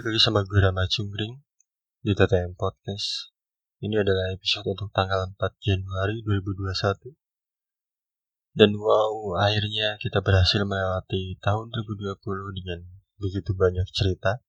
[0.00, 1.44] Balik lagi sama gue Rama Cungkring
[2.00, 3.36] di TTM Podcast.
[3.84, 7.20] Ini adalah episode untuk tanggal 4 Januari 2021.
[8.56, 12.16] Dan wow, akhirnya kita berhasil melewati tahun 2020
[12.56, 12.80] dengan
[13.20, 14.40] begitu banyak cerita.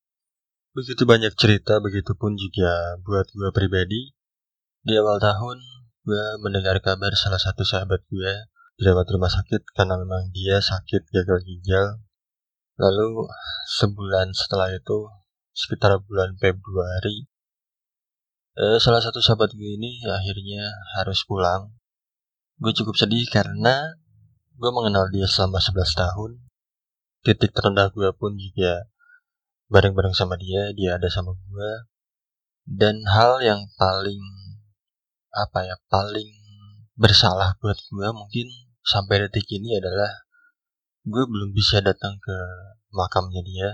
[0.72, 4.16] Begitu banyak cerita, begitupun juga buat gue pribadi.
[4.80, 5.60] Di awal tahun,
[6.08, 8.48] gue mendengar kabar salah satu sahabat gue
[8.80, 12.00] dirawat rumah sakit karena memang dia sakit gagal ginjal.
[12.80, 13.28] Lalu
[13.76, 15.12] sebulan setelah itu,
[15.52, 17.28] sekitar bulan Februari,
[18.56, 20.64] eh, salah satu sahabat gue ini akhirnya
[20.96, 21.76] harus pulang.
[22.60, 23.96] Gue cukup sedih karena
[24.56, 26.30] gue mengenal dia selama 11 tahun.
[27.22, 28.88] Titik terendah gue pun juga
[29.70, 31.70] bareng-bareng sama dia, dia ada sama gue.
[32.62, 34.22] Dan hal yang paling
[35.32, 36.28] apa ya paling
[36.92, 38.46] bersalah buat gue mungkin
[38.84, 40.28] sampai detik ini adalah
[41.08, 42.36] gue belum bisa datang ke
[42.92, 43.68] makamnya dia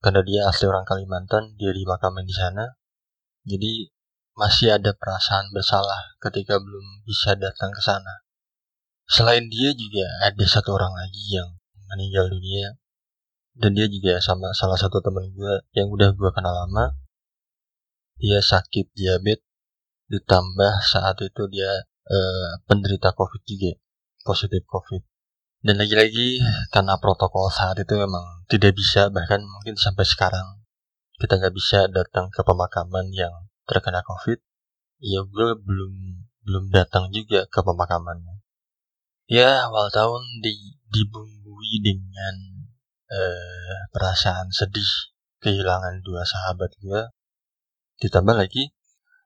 [0.00, 2.76] karena dia asli orang Kalimantan dia di makamin di sana.
[3.46, 3.88] Jadi
[4.36, 8.26] masih ada perasaan bersalah ketika belum bisa datang ke sana.
[9.06, 11.48] Selain dia juga ada satu orang lagi yang
[11.88, 12.76] meninggal dunia.
[13.56, 16.92] Dan dia juga sama salah satu teman gue yang udah gue kenal lama.
[18.20, 19.44] Dia sakit diabetes.
[20.06, 23.72] Ditambah saat itu dia uh, penderita covid juga.
[24.20, 25.00] Positif covid
[25.64, 26.40] dan lagi-lagi
[26.74, 30.64] karena protokol saat itu memang tidak bisa bahkan mungkin sampai sekarang
[31.16, 33.32] kita nggak bisa datang ke pemakaman yang
[33.64, 34.36] terkena covid
[35.00, 35.92] ya gue belum
[36.46, 38.38] belum datang juga ke pemakamannya.
[39.26, 42.34] Ya awal tahun di dibumbui dengan
[43.10, 44.86] uh, perasaan sedih
[45.42, 47.10] kehilangan dua sahabat gue
[47.98, 48.70] ditambah lagi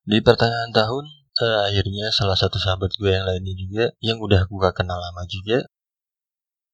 [0.09, 1.05] di pertengahan tahun
[1.45, 5.69] uh, akhirnya salah satu sahabat gue yang lainnya juga yang udah gue kenal lama juga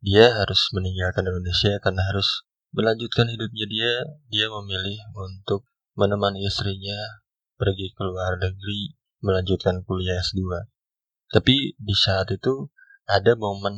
[0.04, 3.92] dia harus meninggalkan Indonesia karena harus melanjutkan hidupnya dia.
[4.28, 5.64] Dia memilih untuk
[5.96, 7.22] menemani istrinya
[7.56, 8.92] pergi ke luar negeri
[9.24, 10.76] melanjutkan kuliah S2
[11.30, 12.70] tapi di saat itu
[13.06, 13.74] ada momen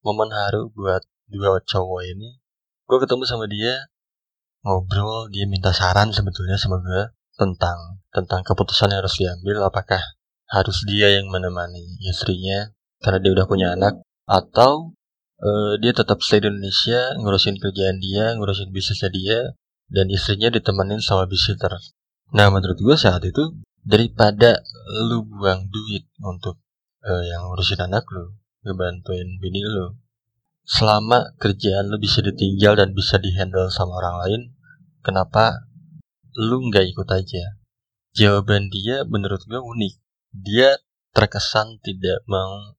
[0.00, 2.40] momen haru buat dua cowok ini.
[2.88, 3.88] Gue ketemu sama dia
[4.64, 7.02] ngobrol dia minta saran sebetulnya sama gue
[7.34, 10.00] tentang tentang keputusan yang harus diambil apakah
[10.52, 12.70] harus dia yang menemani istrinya
[13.02, 14.94] karena dia udah punya anak atau
[15.42, 19.38] uh, dia tetap stay di Indonesia ngurusin kerjaan dia ngurusin bisnisnya dia
[19.92, 21.76] dan istrinya ditemenin sama babysitter.
[22.32, 24.62] Nah menurut gue saat itu daripada
[25.10, 26.62] lu buang duit untuk
[27.04, 28.32] uh, yang ngurusin anak lu
[28.64, 29.98] ngebantuin bini lu.
[30.62, 34.42] Selama kerjaan lu bisa ditinggal dan bisa dihandle sama orang lain
[35.02, 35.66] kenapa
[36.38, 37.58] lu nggak ikut aja?
[38.14, 39.94] Jawaban dia menurut gue unik.
[40.32, 40.78] Dia
[41.12, 42.72] terkesan tidak mau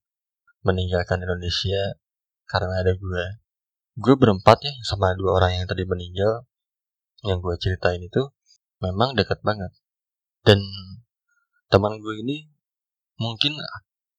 [0.66, 1.94] meninggalkan Indonesia
[2.54, 3.24] karena ada gue.
[3.98, 6.46] Gue berempat ya sama dua orang yang tadi meninggal
[7.26, 8.30] yang gue ceritain itu
[8.78, 9.74] memang dekat banget.
[10.46, 10.62] Dan
[11.66, 12.46] teman gue ini
[13.18, 13.58] mungkin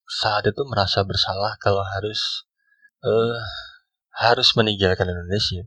[0.04, 2.44] saat itu merasa bersalah kalau harus
[3.08, 3.40] uh,
[4.20, 5.64] harus meninggalkan Indonesia.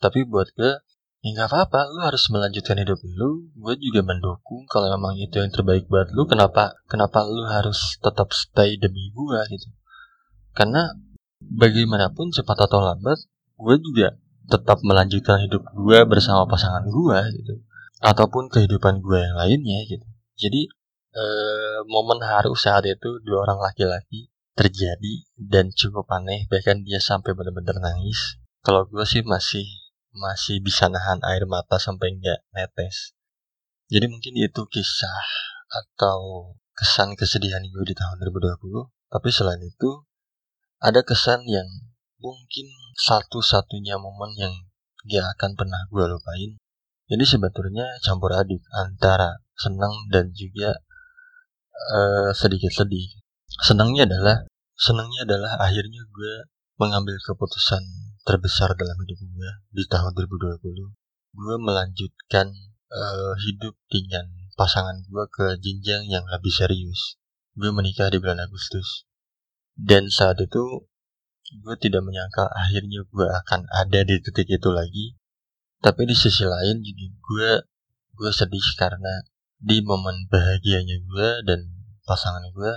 [0.00, 0.72] Tapi buat gue
[1.26, 5.50] ya nggak apa-apa lu harus melanjutkan hidup lu gue juga mendukung kalau memang itu yang
[5.50, 9.74] terbaik buat lu kenapa kenapa lu harus tetap stay demi gue gitu
[10.54, 10.94] karena
[11.40, 13.18] bagaimanapun cepat atau lambat
[13.56, 14.16] gue juga
[14.46, 17.54] tetap melanjutkan hidup gue bersama pasangan gue gitu
[18.04, 20.68] ataupun kehidupan gue yang lainnya gitu jadi
[21.16, 27.32] eh, momen haru saat itu dua orang laki-laki terjadi dan cukup aneh bahkan dia sampai
[27.36, 29.62] benar-benar nangis kalau gue sih masih
[30.16, 33.12] masih bisa nahan air mata sampai nggak netes.
[33.86, 35.22] Jadi mungkin itu kisah
[35.70, 38.90] atau kesan kesedihan gue di tahun 2020.
[39.06, 40.02] Tapi selain itu,
[40.82, 41.66] ada kesan yang
[42.20, 42.66] mungkin
[42.96, 44.54] satu-satunya momen yang
[45.06, 46.50] gak akan pernah gue lupain.
[47.06, 50.74] Jadi sebetulnya campur aduk antara senang dan juga
[51.94, 53.06] uh, sedikit sedih.
[53.62, 54.42] Senangnya adalah
[54.74, 56.34] senangnya adalah akhirnya gue
[56.76, 57.80] mengambil keputusan
[58.26, 60.60] terbesar dalam hidup gue di tahun 2020
[61.36, 62.52] gue melanjutkan
[62.92, 64.28] uh, hidup dengan
[64.58, 67.16] pasangan gue ke jenjang yang lebih serius
[67.56, 69.08] gue menikah di bulan Agustus
[69.76, 70.88] dan saat itu
[71.62, 75.14] gue tidak menyangka akhirnya gue akan ada di titik itu lagi
[75.78, 77.50] tapi di sisi lain juga gue
[78.16, 79.22] gue sedih karena
[79.60, 81.60] di momen bahagianya gue dan
[82.02, 82.72] pasangan gue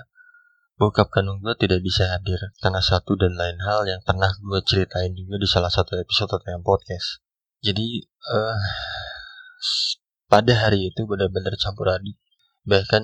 [0.79, 5.11] Bokap kandung gue tidak bisa hadir karena satu dan lain hal yang pernah gue ceritain
[5.11, 7.19] juga di salah satu episode yang podcast.
[7.59, 7.99] Jadi
[8.31, 8.55] uh,
[10.31, 12.15] pada hari itu benar-benar campur aduk.
[12.63, 13.03] Bahkan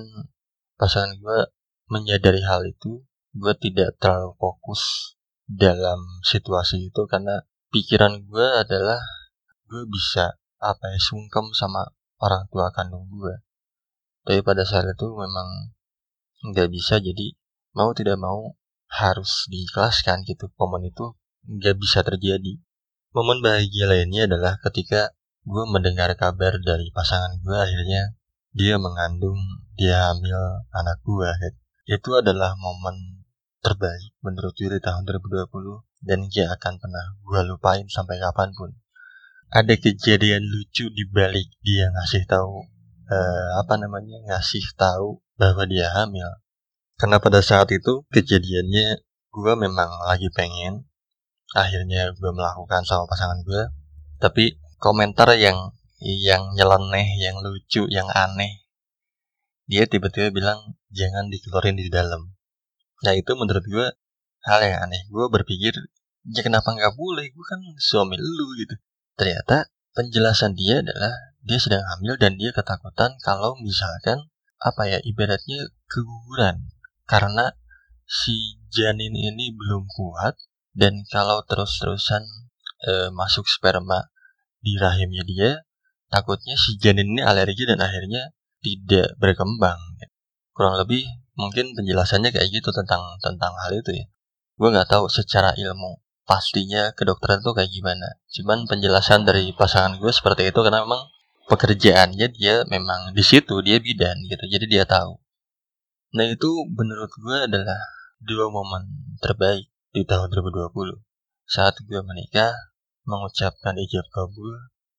[0.80, 1.52] pasangan gue
[1.92, 3.04] menyadari hal itu,
[3.36, 5.12] gue tidak terlalu fokus
[5.44, 8.98] dalam situasi itu karena pikiran gue adalah
[9.68, 13.44] gue bisa apa ya sungkem sama orang tua kandung gue.
[14.26, 15.76] Tapi pada saat itu memang
[16.50, 17.36] nggak bisa jadi
[17.76, 18.56] mau tidak mau
[18.88, 20.48] harus diikhlaskan gitu.
[20.56, 21.14] Momen itu
[21.46, 22.58] nggak bisa terjadi.
[23.12, 25.12] Momen bahagia lainnya adalah ketika
[25.46, 28.18] gue mendengar kabar dari pasangan gue akhirnya
[28.50, 29.38] dia mengandung
[29.78, 31.58] dia hamil anak gue gitu.
[31.86, 33.15] itu adalah momen
[33.66, 35.50] terbaik menurut gue di tahun 2020
[36.06, 38.70] dan gak akan pernah gue lupain sampai kapan pun.
[39.50, 42.62] Ada kejadian lucu di balik dia ngasih tahu
[43.10, 46.30] uh, apa namanya ngasih tahu bahwa dia hamil.
[46.94, 49.02] Karena pada saat itu kejadiannya
[49.34, 50.86] gue memang lagi pengen
[51.52, 53.62] akhirnya gue melakukan sama pasangan gue
[54.16, 58.64] tapi komentar yang yang nyeleneh yang lucu yang aneh
[59.68, 62.35] dia tiba-tiba bilang jangan dikeluarin di dalam
[63.04, 63.86] Nah itu menurut gue
[64.46, 65.04] hal yang aneh.
[65.10, 65.74] Gue berpikir,
[66.32, 67.28] ya kenapa nggak boleh?
[67.34, 68.74] Gue kan suami lu gitu.
[69.18, 74.28] Ternyata penjelasan dia adalah dia sedang hamil dan dia ketakutan kalau misalkan
[74.60, 76.68] apa ya ibaratnya keguguran
[77.08, 77.56] karena
[78.04, 80.36] si janin ini belum kuat
[80.76, 82.24] dan kalau terus-terusan
[82.82, 84.10] e, masuk sperma
[84.60, 85.50] di rahimnya dia
[86.10, 89.78] takutnya si janin ini alergi dan akhirnya tidak berkembang
[90.56, 91.04] kurang lebih
[91.36, 94.04] mungkin penjelasannya kayak gitu tentang tentang hal itu ya.
[94.56, 98.18] Gue nggak tahu secara ilmu pastinya kedokteran tuh kayak gimana.
[98.32, 101.06] Cuman penjelasan dari pasangan gue seperti itu karena memang
[101.46, 105.20] pekerjaannya dia memang di situ dia bidan gitu jadi dia tahu.
[106.16, 107.78] Nah itu menurut gue adalah
[108.18, 110.72] dua momen terbaik di tahun 2020
[111.46, 112.52] saat gue menikah
[113.06, 114.50] mengucapkan ijab kabul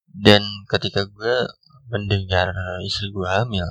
[0.08, 0.42] dan
[0.72, 1.36] ketika gue
[1.92, 2.56] mendengar
[2.88, 3.68] istri gue hamil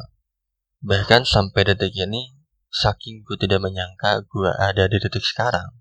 [0.85, 2.36] bahkan sampai detik ini
[2.76, 5.73] saking gue tidak menyangka gue ada di detik sekarang.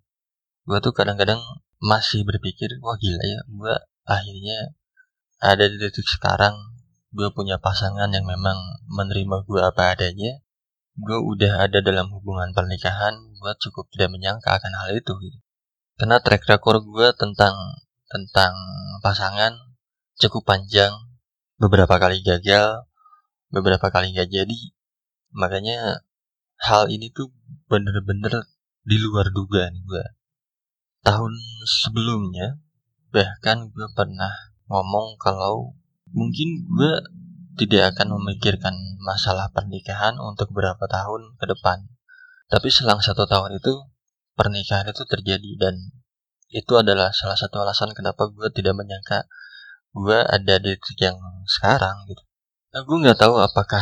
[0.64, 1.44] Gue tuh kadang-kadang
[1.84, 3.76] masih berpikir wah gila ya gue
[4.08, 4.72] akhirnya
[5.44, 6.56] ada di detik sekarang.
[7.12, 8.56] Gue punya pasangan yang memang
[8.88, 10.40] menerima gue apa adanya.
[10.96, 15.12] Gue udah ada dalam hubungan pernikahan gue cukup tidak menyangka akan hal itu.
[16.00, 17.56] Karena track record gue tentang
[18.08, 18.56] tentang
[19.04, 19.52] pasangan
[20.16, 20.96] cukup panjang.
[21.60, 22.88] Beberapa kali gagal
[23.56, 24.60] beberapa kali gak jadi.
[25.36, 26.05] Makanya
[26.66, 27.30] hal ini tuh
[27.70, 28.50] bener-bener
[28.82, 30.06] di luar dugaan gue.
[31.06, 31.34] Tahun
[31.66, 32.58] sebelumnya,
[33.14, 34.34] bahkan gue pernah
[34.66, 35.78] ngomong kalau
[36.10, 36.94] mungkin gue
[37.62, 41.86] tidak akan memikirkan masalah pernikahan untuk beberapa tahun ke depan.
[42.50, 43.74] Tapi selang satu tahun itu,
[44.34, 45.76] pernikahan itu terjadi dan
[46.50, 49.26] itu adalah salah satu alasan kenapa gue tidak menyangka
[49.96, 51.18] gue ada di titik yang
[51.48, 52.22] sekarang gitu.
[52.76, 53.82] Nah, gue nggak tahu apakah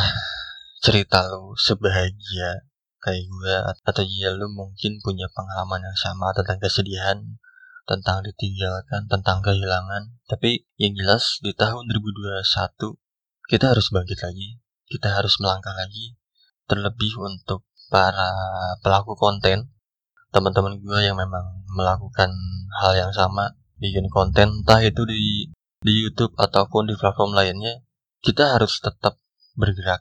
[0.84, 2.62] cerita lu sebahagia
[3.04, 3.54] kayak gue
[3.84, 7.20] atau ya lu mungkin punya pengalaman yang sama tentang kesedihan
[7.84, 10.16] tentang ditinggalkan tentang kehilangan.
[10.24, 12.96] Tapi yang jelas di tahun 2021
[13.52, 14.56] kita harus bangkit lagi.
[14.88, 16.16] Kita harus melangkah lagi.
[16.64, 18.32] Terlebih untuk para
[18.80, 19.68] pelaku konten.
[20.32, 22.32] Teman-teman gue yang memang melakukan
[22.80, 25.52] hal yang sama bikin konten entah itu di
[25.84, 27.84] di YouTube ataupun di platform lainnya
[28.24, 29.20] kita harus tetap
[29.52, 30.00] bergerak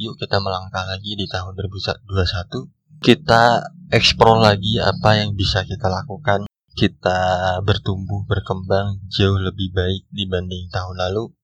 [0.00, 6.46] yuk kita melangkah lagi di tahun 2021 kita eksplor lagi apa yang bisa kita lakukan.
[6.70, 11.34] Kita bertumbuh berkembang jauh lebih baik dibanding tahun lalu.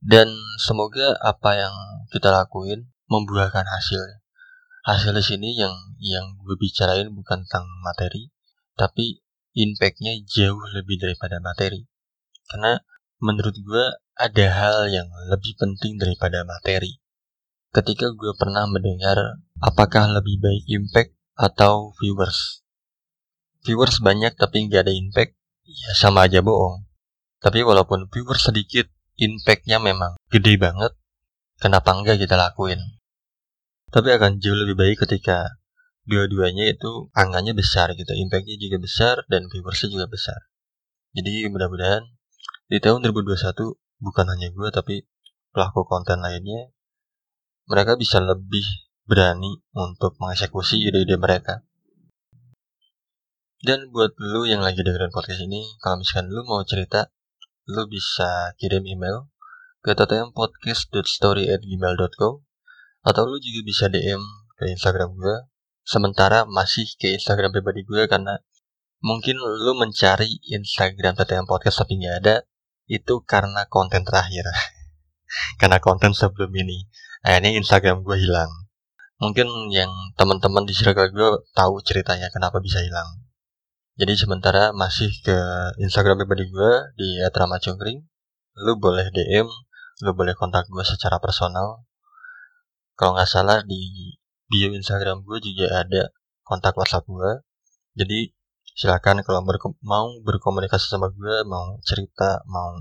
[0.00, 1.74] Dan semoga apa yang
[2.08, 4.00] kita lakuin membuahkan hasil.
[4.88, 8.32] Hasil di sini yang yang gue bicarain bukan tentang materi
[8.72, 9.20] tapi
[9.52, 11.84] impactnya jauh lebih daripada materi.
[12.48, 12.80] Karena
[13.20, 13.84] menurut gue
[14.16, 17.03] ada hal yang lebih penting daripada materi
[17.74, 22.62] ketika gue pernah mendengar apakah lebih baik impact atau viewers.
[23.66, 25.34] Viewers banyak tapi nggak ada impact,
[25.66, 26.86] ya sama aja bohong.
[27.42, 28.86] Tapi walaupun viewers sedikit,
[29.18, 30.94] impactnya memang gede banget,
[31.58, 32.78] kenapa enggak kita lakuin?
[33.90, 35.58] Tapi akan jauh lebih baik ketika
[36.06, 40.46] dua-duanya itu angkanya besar gitu, impactnya juga besar dan viewersnya juga besar.
[41.10, 42.06] Jadi mudah-mudahan
[42.70, 45.06] di tahun 2021 bukan hanya gue tapi
[45.54, 46.74] pelaku konten lainnya
[47.64, 48.60] mereka bisa lebih
[49.04, 51.60] berani untuk mengeksekusi ide-ide mereka.
[53.64, 57.08] Dan buat lu yang lagi dengerin podcast ini, kalau misalkan lu mau cerita,
[57.64, 59.32] lu bisa kirim email
[59.80, 62.34] ke ttmpodcast.story@gmail.com
[63.04, 64.20] atau lu juga bisa DM
[64.60, 65.48] ke Instagram gue.
[65.84, 68.40] Sementara masih ke Instagram pribadi gue karena
[69.04, 72.40] mungkin lu mencari Instagram TTM Podcast tapi nggak ada,
[72.88, 74.48] itu karena konten terakhir.
[75.60, 76.86] karena konten sebelum ini.
[77.24, 78.50] Akhirnya Instagram gue hilang.
[79.22, 83.22] Mungkin yang teman-teman di circle gue tahu ceritanya kenapa bisa hilang.
[83.94, 85.38] Jadi sementara masih ke
[85.78, 88.02] Instagram pribadi gue di @ramacungkring.
[88.62, 89.46] Lu boleh DM
[90.02, 91.86] lu boleh kontak gue secara personal.
[92.98, 94.10] Kalau nggak salah di
[94.50, 96.12] bio Instagram gue juga ada
[96.44, 97.30] kontak WhatsApp gue
[97.96, 98.30] jadi
[98.74, 102.76] silakan kalau berko mau berkomunikasi sama gue mau cerita mau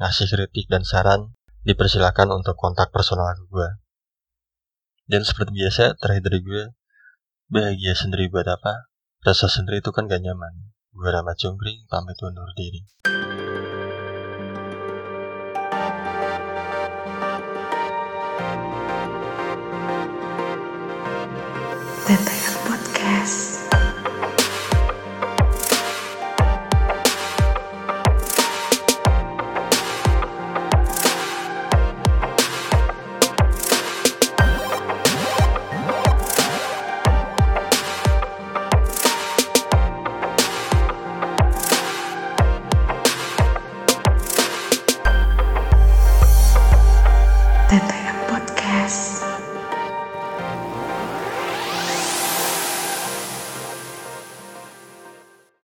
[0.00, 3.68] ngasih kritik dan saran dipersilakan untuk kontak personal ke gue
[5.08, 6.62] dan seperti biasa terakhir dari gue
[7.52, 8.88] bahagia sendiri buat apa?
[9.20, 10.72] Rasa sendiri itu kan gak nyaman.
[10.92, 12.84] Gue Rama Cungkring pamit undur diri